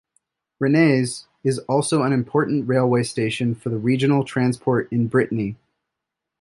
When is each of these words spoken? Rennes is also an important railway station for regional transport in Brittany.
Rennes 0.59 1.27
is 1.43 1.59
also 1.69 2.01
an 2.01 2.11
important 2.11 2.67
railway 2.67 3.03
station 3.03 3.53
for 3.53 3.69
regional 3.69 4.23
transport 4.23 4.91
in 4.91 5.05
Brittany. 5.05 5.57